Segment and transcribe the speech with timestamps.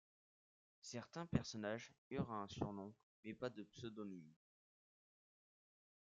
[0.81, 2.91] Certains personnages eurent un surnom
[3.23, 4.33] mais pas de pseudonyme.